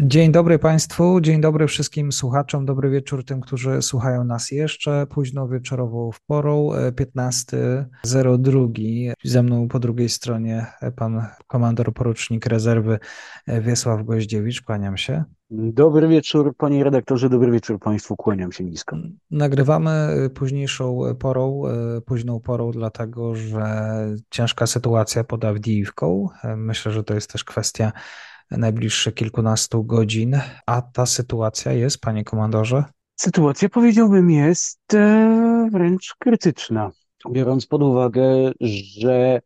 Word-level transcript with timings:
Dzień 0.00 0.32
dobry 0.32 0.58
Państwu, 0.58 1.20
dzień 1.20 1.40
dobry 1.40 1.66
wszystkim 1.66 2.12
słuchaczom, 2.12 2.66
dobry 2.66 2.90
wieczór 2.90 3.24
tym, 3.24 3.40
którzy 3.40 3.82
słuchają 3.82 4.24
nas 4.24 4.50
jeszcze 4.50 5.06
późno 5.06 5.48
wieczorową 5.48 6.12
w 6.12 6.20
porą, 6.20 6.70
15.02. 7.00 9.12
Ze 9.24 9.42
mną 9.42 9.68
po 9.68 9.78
drugiej 9.78 10.08
stronie 10.08 10.66
pan 10.96 11.26
komandor 11.46 11.92
porucznik 11.92 12.46
rezerwy 12.46 12.98
Wiesław 13.46 14.04
Goździewicz, 14.04 14.62
kłaniam 14.62 14.96
się. 14.96 15.24
Dobry 15.50 16.08
wieczór, 16.08 16.56
panie 16.56 16.84
redaktorze, 16.84 17.28
dobry 17.28 17.52
wieczór 17.52 17.78
państwu, 17.78 18.16
kłaniam 18.16 18.52
się 18.52 18.64
nisko. 18.64 18.96
Nagrywamy 19.30 19.90
późniejszą 20.34 21.00
porą, 21.18 21.62
późną 22.06 22.40
porą, 22.40 22.70
dlatego 22.70 23.34
że 23.34 23.94
ciężka 24.30 24.66
sytuacja 24.66 25.24
pod 25.24 25.44
Awdijiwką. 25.44 26.28
Myślę, 26.56 26.92
że 26.92 27.04
to 27.04 27.14
jest 27.14 27.32
też 27.32 27.44
kwestia 27.44 27.92
najbliższe 28.50 29.12
kilkunastu 29.12 29.84
godzin. 29.84 30.40
A 30.66 30.82
ta 30.82 31.06
sytuacja 31.06 31.72
jest, 31.72 32.00
panie 32.00 32.24
komandorze? 32.24 32.84
Sytuacja, 33.16 33.68
powiedziałbym, 33.68 34.30
jest 34.30 34.94
e, 34.94 35.68
wręcz 35.72 36.14
krytyczna, 36.18 36.90
biorąc 37.30 37.66
pod 37.66 37.82
uwagę, 37.82 38.52
że 38.60 39.40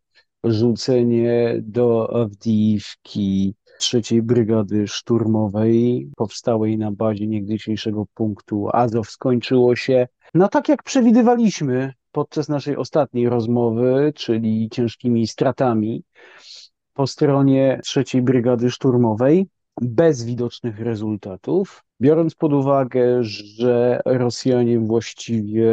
rzucenie 0.45 1.57
do 1.63 2.17
Awdijiwki 2.23 3.55
trzeciej 3.79 4.23
brygady 4.23 4.89
szturmowej 4.89 6.11
powstałej 6.17 6.79
na 6.79 6.93
bazie 6.93 7.27
niegdysiejszego 7.27 8.07
punktu 8.15 8.69
Azow 8.73 9.11
skończyło 9.11 9.77
się, 9.77 10.09
no 10.35 10.49
tak 10.49 10.69
jak 10.69 10.83
przewidywaliśmy 10.83 11.93
podczas 12.13 12.49
naszej 12.49 12.77
ostatniej 12.77 13.29
rozmowy, 13.29 14.13
czyli 14.15 14.69
ciężkimi 14.73 15.27
stratami 15.27 16.03
po 16.97 17.07
stronie 17.07 17.81
trzeciej 17.83 18.23
brygady 18.23 18.71
szturmowej, 18.71 19.49
bez 19.81 20.25
widocznych 20.25 20.81
rezultatów, 20.81 21.85
biorąc 22.01 22.35
pod 22.35 22.53
uwagę, 22.53 23.25
że 23.25 24.01
Rosjanie 24.05 24.79
właściwie 24.79 25.69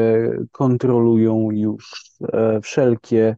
kontrolują 0.51 1.51
już 1.51 2.11
e, 2.33 2.61
wszelkie 2.61 3.35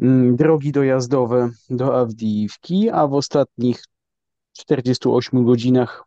mm, 0.00 0.36
drogi 0.36 0.72
dojazdowe 0.72 1.50
do 1.70 1.98
Awdijiwki, 1.98 2.90
a 2.90 3.06
w 3.06 3.14
ostatnich 3.14 3.82
48 4.52 5.44
godzinach 5.44 6.04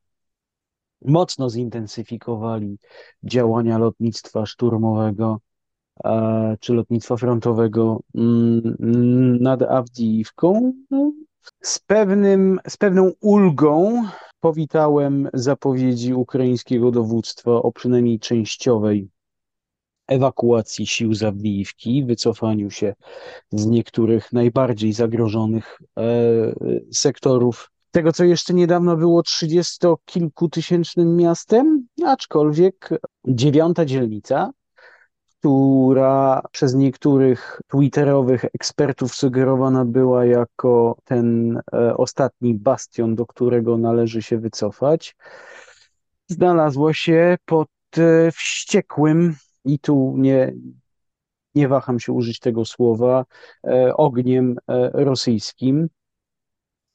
mocno 1.06 1.50
zintensyfikowali 1.50 2.78
działania 3.24 3.78
lotnictwa 3.78 4.46
szturmowego 4.46 5.40
czy 6.60 6.74
lotnictwa 6.74 7.18
frontowego 7.18 8.00
mm, 8.16 9.38
nad 9.42 9.62
Awdijiwką. 9.62 10.74
No, 10.92 11.12
z, 11.62 11.80
pewnym, 11.80 12.60
z 12.68 12.78
pewną 12.78 13.12
ulgą 13.22 14.04
powitałem 14.40 15.30
zapowiedzi 15.34 16.14
ukraińskiego 16.14 16.92
dowództwa 16.92 17.52
o 17.52 17.72
przynajmniej 17.72 18.20
częściowej 18.20 19.10
ewakuacji 20.08 20.88
sił 20.88 21.14
z 21.14 21.24
Awdijiwki, 21.24 22.06
wycofaniu 22.06 22.70
się 22.70 22.94
z 23.52 23.66
niektórych 23.66 24.34
najbardziej 24.34 24.94
zagrożonych 24.94 25.80
e, 25.98 26.04
sektorów 26.92 27.72
tego, 27.92 28.12
co 28.12 28.24
jeszcze 28.24 28.54
niedawno 28.54 28.98
było 28.98 29.24
trzydziestokilkutysięcznym 29.24 31.16
miastem, 31.16 31.88
aczkolwiek 32.06 32.90
dziewiąta 33.28 33.86
dzielnica 33.86 34.52
która 35.42 36.42
przez 36.52 36.76
niektórych 36.76 37.62
twitterowych 37.68 38.46
ekspertów 38.46 39.16
sugerowana 39.16 39.86
była 39.86 40.26
jako 40.26 40.98
ten 41.04 41.58
e, 41.74 41.98
ostatni 41.98 42.54
bastion, 42.54 43.16
do 43.16 43.26
którego 43.26 43.78
należy 43.78 44.22
się 44.22 44.38
wycofać, 44.38 45.16
znalazło 46.28 46.94
się 46.94 47.38
pod 47.46 47.68
e, 47.98 48.32
wściekłym, 48.32 49.36
i 49.66 49.80
tu 49.80 50.16
nie, 50.18 50.54
nie 51.56 51.68
waham 51.68 52.00
się 52.00 52.14
użyć 52.14 52.40
tego 52.40 52.66
słowa, 52.66 53.26
e, 53.68 53.96
ogniem 53.96 54.56
rosyjskim. 54.94 55.90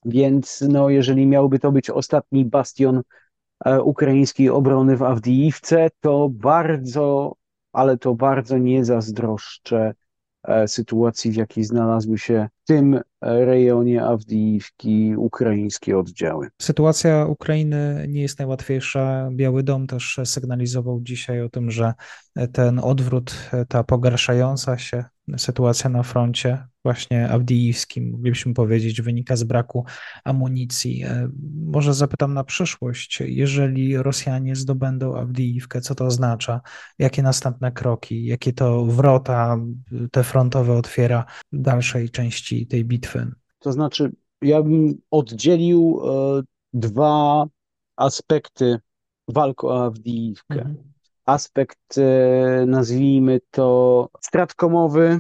Więc 0.05 0.65
no, 0.69 0.91
jeżeli 0.91 1.27
miałby 1.27 1.59
to 1.59 1.73
być 1.73 1.91
ostatni 1.91 2.45
bastion 2.45 3.03
ukraińskiej 3.83 4.51
obrony 4.51 4.97
w 4.97 5.03
Awdijiwce, 5.03 5.89
to 6.01 6.29
bardzo 6.33 7.35
ale 7.77 7.99
to 7.99 8.15
bardzo 8.15 8.59
nie 8.59 8.85
zazdroszczę 8.85 9.95
e, 10.43 10.69
sytuacji, 10.69 11.31
w 11.31 11.37
jakiej 11.37 11.65
znalazły 11.65 12.19
się 12.19 12.49
w 12.65 12.67
tym 12.67 13.01
rejonie 13.21 14.05
Awdijiwki 14.05 15.17
ukraińskie 15.17 15.99
oddziały. 15.99 16.49
Sytuacja 16.63 17.27
Ukrainy 17.27 18.07
nie 18.09 18.23
jest 18.23 18.39
najłatwiejsza. 18.39 19.29
Biały 19.33 19.63
Dom 19.63 19.87
też 19.87 20.21
sygnalizował 20.25 21.01
dzisiaj 21.01 21.43
o 21.43 21.49
tym, 21.49 21.71
że 21.71 21.95
ten 22.53 22.79
odwrót, 22.79 23.51
ta 23.69 23.85
pogarszająca 23.85 24.79
się 24.79 25.05
sytuacja 25.37 25.91
na 25.91 26.03
froncie 26.03 26.67
właśnie 26.85 27.29
awdijskim, 27.29 28.11
moglibyśmy 28.11 28.55
powiedzieć, 28.55 29.03
wynika 29.03 29.37
z 29.37 29.45
braku 29.45 29.85
amunicji. 30.25 31.05
E, 31.05 31.29
może 31.67 31.95
zapytam 31.95 32.35
na 32.35 32.45
przyszłość, 32.45 33.21
jeżeli 33.21 33.97
Rosjanie 33.97 34.57
zdobędą 34.57 35.17
Awdijivkę, 35.17 35.81
co 35.81 35.95
to 35.95 36.05
oznacza? 36.05 36.61
Jakie 36.99 37.23
następne 37.23 37.73
kroki, 37.73 38.25
jakie 38.25 38.53
to 38.53 38.85
wrota 38.85 39.59
te 40.11 40.25
frontowe 40.25 40.73
otwiera 40.73 41.25
dalszej 41.53 42.11
części 42.11 42.67
tej 42.67 42.85
bitwy? 42.85 43.33
To 43.59 43.73
znaczy, 43.73 44.13
ja 44.43 44.63
bym 44.63 44.95
oddzielił 45.11 46.01
e, 46.05 46.43
dwa 46.73 47.47
aspekty 47.97 48.79
walk 49.29 49.65
o 49.65 49.85
Awdijivkę. 49.85 50.61
Mhm. 50.61 50.96
Aspekt, 51.27 51.99
e, 51.99 52.65
nazwijmy 52.67 53.41
to, 53.51 54.09
stratkomowy, 54.21 55.19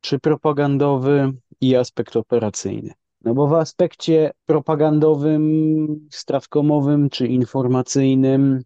czy 0.00 0.18
propagandowy 0.18 1.32
i 1.60 1.76
aspekt 1.76 2.16
operacyjny. 2.16 2.92
No 3.20 3.34
bo 3.34 3.46
w 3.46 3.54
aspekcie 3.54 4.30
propagandowym, 4.46 6.08
strawkomowym 6.10 7.10
czy 7.10 7.26
informacyjnym, 7.26 8.62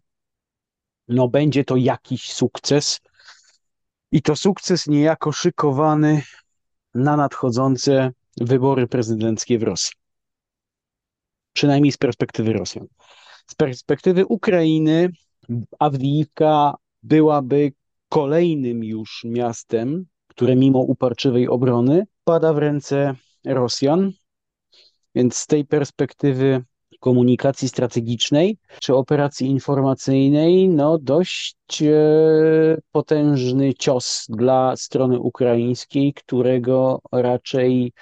no 1.07 1.27
będzie 1.27 1.63
to 1.63 1.75
jakiś 1.75 2.33
sukces. 2.33 2.99
I 4.11 4.21
to 4.21 4.35
sukces 4.35 4.87
niejako 4.87 5.31
szykowany 5.31 6.21
na 6.95 7.17
nadchodzące 7.17 8.11
wybory 8.37 8.87
prezydenckie 8.87 9.59
w 9.59 9.63
Rosji. 9.63 9.93
Przynajmniej 11.53 11.91
z 11.91 11.97
perspektywy 11.97 12.53
Rosjan. 12.53 12.87
Z 13.47 13.55
perspektywy 13.55 14.25
Ukrainy, 14.25 15.09
Awdijiwka 15.79 16.75
byłaby 17.03 17.71
kolejnym 18.09 18.83
już 18.83 19.23
miastem, 19.25 20.05
które 20.27 20.55
mimo 20.55 20.79
uparczywej 20.79 21.47
obrony 21.47 22.05
pada 22.23 22.53
w 22.53 22.57
ręce 22.57 23.15
Rosjan. 23.45 24.11
Więc 25.15 25.35
z 25.35 25.47
tej 25.47 25.65
perspektywy 25.65 26.63
komunikacji 26.99 27.69
strategicznej 27.69 28.57
czy 28.79 28.95
operacji 28.95 29.47
informacyjnej, 29.47 30.69
no 30.69 30.97
dość 30.97 31.83
e, 31.83 31.91
potężny 32.91 33.73
cios 33.73 34.25
dla 34.29 34.75
strony 34.75 35.19
ukraińskiej, 35.19 36.13
którego 36.13 37.01
raczej 37.11 37.93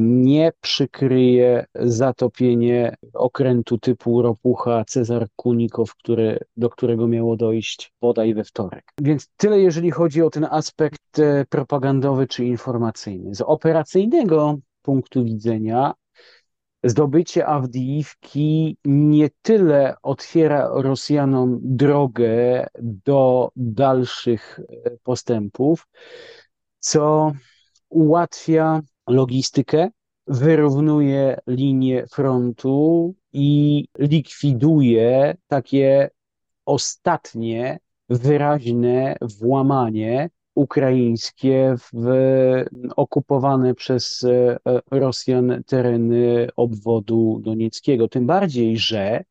nie 0.00 0.52
przykryje 0.60 1.66
zatopienie 1.74 2.96
okrętu 3.14 3.78
typu 3.78 4.22
ropucha 4.22 4.84
Cezar 4.84 5.26
Kunikow, 5.36 5.92
do 6.56 6.70
którego 6.70 7.08
miało 7.08 7.36
dojść 7.36 7.92
bodaj 8.00 8.34
we 8.34 8.44
wtorek. 8.44 8.84
Więc 9.00 9.28
tyle, 9.36 9.60
jeżeli 9.60 9.90
chodzi 9.90 10.22
o 10.22 10.30
ten 10.30 10.46
aspekt 10.50 11.18
e, 11.18 11.44
propagandowy 11.48 12.26
czy 12.26 12.44
informacyjny. 12.44 13.34
Z 13.34 13.40
operacyjnego 13.40 14.58
punktu 14.82 15.24
widzenia 15.24 15.94
zdobycie 16.84 17.46
Awdijiwki 17.46 18.76
nie 18.84 19.28
tyle 19.42 19.94
otwiera 20.02 20.68
Rosjanom 20.74 21.58
drogę 21.62 22.66
do 22.78 23.50
dalszych 23.56 24.60
e, 24.60 24.90
postępów, 25.02 25.88
co 26.78 27.32
ułatwia 27.88 28.82
logistykę, 29.08 29.90
wyrównuje 30.26 31.38
linię 31.46 32.06
frontu 32.06 33.14
i 33.32 33.88
likwiduje 33.98 35.36
takie 35.46 36.10
ostatnie 36.66 37.78
wyraźne 38.08 39.16
włamanie 39.40 40.30
ukraińskie 40.54 41.74
w 41.92 42.04
okupowane 42.96 43.74
przez 43.74 44.24
e, 44.24 44.58
Rosjan 44.90 45.62
tereny 45.66 46.48
obwodu 46.56 47.40
donieckiego. 47.42 48.08
Tym 48.08 48.26
bardziej, 48.26 48.76
że 48.76 49.24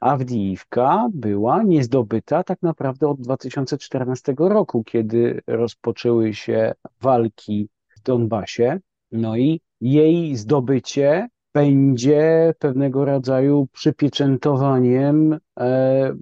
Awdijiwka 0.00 1.08
była 1.12 1.62
niezdobyta 1.62 2.44
tak 2.44 2.62
naprawdę 2.62 3.08
od 3.08 3.20
2014 3.20 4.34
roku, 4.38 4.84
kiedy 4.84 5.40
rozpoczęły 5.46 6.34
się 6.34 6.74
walki 7.00 7.68
Donbasie. 8.06 8.80
No 9.12 9.36
i 9.36 9.60
jej 9.80 10.36
zdobycie 10.36 11.28
będzie 11.54 12.54
pewnego 12.58 13.04
rodzaju 13.04 13.68
przypieczętowaniem 13.72 15.38
e, 15.60 16.14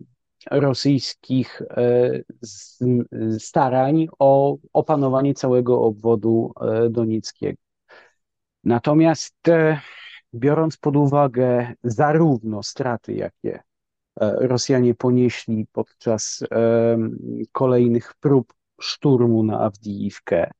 rosyjskich 0.50 1.62
e, 1.62 2.10
starań 3.38 4.06
o 4.18 4.56
opanowanie 4.72 5.34
całego 5.34 5.82
obwodu 5.82 6.52
e, 6.60 6.90
donieckiego. 6.90 7.58
Natomiast 8.64 9.36
biorąc 10.34 10.76
pod 10.76 10.96
uwagę 10.96 11.72
zarówno 11.84 12.62
straty, 12.62 13.14
jakie 13.14 13.62
Rosjanie 14.20 14.94
ponieśli 14.94 15.66
podczas 15.72 16.44
kolejnych 17.52 18.14
prób 18.20 18.54
szturmu 18.80 19.42
na 19.42 19.60
Awdijiwkę, 19.60 20.50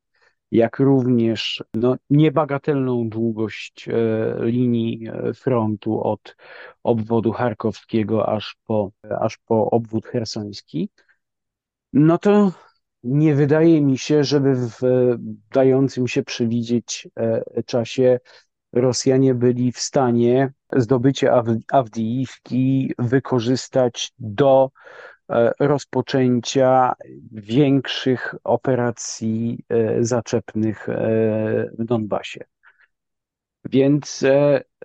jak 0.55 0.79
również 0.79 1.65
no, 1.75 1.97
niebagatelną 2.11 3.09
długość 3.09 3.89
e, 3.89 3.95
linii 4.41 5.09
e, 5.09 5.35
frontu 5.35 6.01
od 6.03 6.37
obwodu 6.83 7.33
charkowskiego 7.33 8.29
aż 8.29 8.57
po, 8.67 8.91
aż 9.21 9.39
po 9.39 9.71
obwód 9.71 10.07
hersoński, 10.07 10.89
no 11.93 12.19
to 12.19 12.53
nie 13.05 13.35
wydaje 13.35 13.81
mi 13.81 13.99
się, 13.99 14.25
żeby 14.25 14.55
w 14.55 14.79
dającym 15.53 16.09
się 16.09 16.23
przewidzieć 16.23 17.09
e, 17.17 17.63
czasie 17.63 18.21
Rosjanie 18.73 19.35
byli 19.35 19.73
w 19.73 19.79
stanie 19.79 20.53
zdobycie 20.73 21.33
Awdijiwki 21.73 22.93
wykorzystać 22.99 24.13
do 24.19 24.71
rozpoczęcia 25.59 26.95
większych 27.33 28.35
operacji 28.45 29.65
e, 29.69 30.05
zaczepnych 30.05 30.89
e, 30.89 30.95
w 31.79 31.85
Donbasie. 31.85 32.45
Więc 33.65 34.25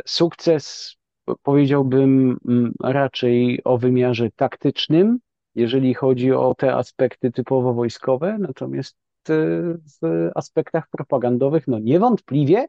sukces 0.06 0.96
powiedziałbym 1.44 2.38
raczej 2.84 3.62
o 3.64 3.78
wymiarze 3.78 4.30
taktycznym, 4.36 5.20
jeżeli 5.56 5.94
chodzi 5.94 6.32
o 6.32 6.56
te 6.56 6.76
aspekty 6.76 7.32
typowo 7.32 7.74
wojskowe, 7.74 8.38
natomiast 8.40 8.98
w 10.02 10.30
aspektach 10.36 10.88
propagandowych, 10.90 11.68
no 11.68 11.80
niewątpliwie 11.80 12.68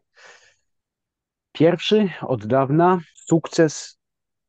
pierwszy 1.53 2.09
od 2.23 2.47
dawna 2.47 3.01
sukces 3.15 4.00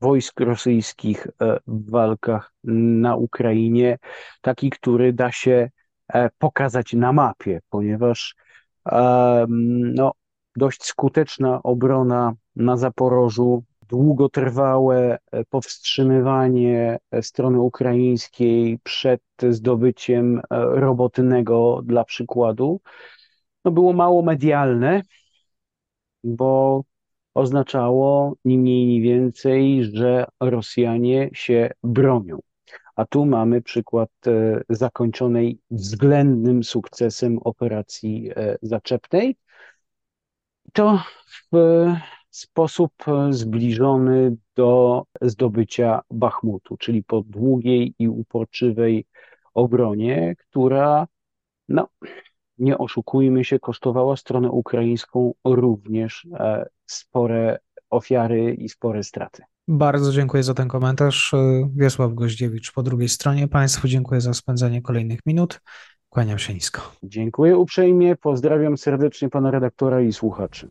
wojsk 0.02 0.40
rosyjskich 0.40 1.28
e, 1.28 1.60
w 1.68 1.92
walkach 1.92 2.54
na 2.64 3.16
Ukrainie, 3.16 3.98
taki, 4.42 4.70
który 4.70 5.14
da 5.14 5.32
się 5.32 5.70
e, 6.14 6.30
pokazać 6.38 6.94
na 6.94 7.14
mapie, 7.14 7.62
ponieważ 7.70 8.36
no, 9.48 10.12
dość 10.56 10.84
skuteczna 10.84 11.64
obrona 11.64 12.34
na 12.56 12.78
Zaporożu, 12.78 13.64
długotrwałe 13.90 15.18
e, 15.32 15.44
powstrzymywanie 15.46 16.98
strony 17.22 17.60
ukraińskiej 17.60 18.80
przed 18.84 19.22
zdobyciem 19.50 20.42
robotnego 20.52 21.82
dla 21.86 22.04
przykładu, 22.04 22.82
no 23.66 23.72
było 23.72 23.94
mało 23.94 24.22
medialne, 24.22 25.02
bo 26.24 26.84
oznaczało 27.34 28.36
ni 28.46 28.58
mniej, 28.58 28.86
ni 28.86 29.02
więcej, 29.02 29.84
że 29.84 30.26
Rosjanie 30.40 31.30
się 31.34 31.70
bronią. 31.84 32.40
A 32.96 33.06
tu 33.06 33.26
mamy 33.26 33.62
przykład 33.62 34.10
e, 34.28 34.62
zakończonej 34.70 35.60
względnym 35.72 36.64
sukcesem 36.64 37.38
operacji 37.38 38.32
e, 38.36 38.58
zaczepnej. 38.62 39.36
To 40.74 41.04
w 41.52 41.86
sposób 42.30 42.94
zbliżony 43.30 44.38
do 44.56 45.04
zdobycia 45.22 46.02
Bachmutu, 46.12 46.78
czyli 46.78 47.04
po 47.04 47.22
długiej 47.22 47.96
i 48.00 48.08
uporczywej 48.08 49.06
obronie, 49.54 50.36
która 50.38 51.08
no, 51.70 51.88
nie 52.58 52.78
oszukujmy 52.78 53.44
się, 53.46 53.60
kosztowała 53.60 54.18
stronę 54.18 54.52
ukraińską 54.52 55.34
również 55.46 56.28
e, 56.34 56.66
spore 56.92 57.60
ofiary 57.90 58.54
i 58.54 58.70
spore 58.70 59.04
straty. 59.04 59.44
Bardzo 59.68 60.12
dziękuję 60.12 60.44
za 60.44 60.54
ten 60.54 60.68
komentarz. 60.68 61.32
Wiesław 61.76 62.14
Goździewicz 62.14 62.72
po 62.72 62.84
drugiej 62.84 63.10
stronie. 63.10 63.48
Państwu 63.48 63.88
dziękuję 63.88 64.22
za 64.22 64.34
spędzenie 64.34 64.82
kolejnych 64.82 65.20
minut. 65.26 65.62
Kłaniam 66.10 66.40
się 66.40 66.54
nisko. 66.54 66.82
Dziękuję 67.04 67.58
uprzejmie, 67.58 68.16
pozdrawiam 68.16 68.78
serdecznie 68.78 69.30
pana 69.30 69.52
redaktora 69.52 70.02
i 70.02 70.14
słuchaczy. 70.14 70.68